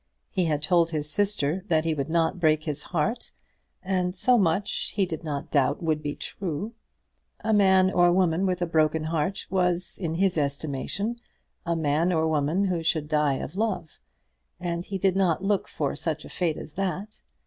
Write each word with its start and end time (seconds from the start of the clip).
He 0.31 0.45
had 0.45 0.63
told 0.63 0.89
his 0.89 1.07
sister 1.11 1.63
that 1.67 1.85
he 1.85 1.93
would 1.93 2.09
not 2.09 2.39
break 2.39 2.63
his 2.63 2.81
heart; 2.81 3.31
and 3.83 4.15
so 4.15 4.35
much, 4.35 4.93
he 4.95 5.05
did 5.05 5.23
not 5.23 5.51
doubt, 5.51 5.83
would 5.83 6.01
be 6.01 6.15
true. 6.15 6.73
A 7.43 7.53
man 7.53 7.91
or 7.91 8.11
woman 8.11 8.47
with 8.47 8.63
a 8.63 8.65
broken 8.65 9.03
heart 9.03 9.45
was 9.51 9.99
in 10.01 10.15
his 10.15 10.39
estimation 10.39 11.17
a 11.67 11.75
man 11.75 12.11
or 12.11 12.27
woman 12.27 12.63
who 12.65 12.81
should 12.81 13.07
die 13.07 13.35
of 13.35 13.55
love; 13.55 13.99
and 14.59 14.85
he 14.85 14.97
did 14.97 15.15
not 15.15 15.43
look 15.43 15.67
for 15.67 15.95
such 15.95 16.25
a 16.25 16.29
fate 16.29 16.57
as 16.57 16.73
that. 16.73 17.21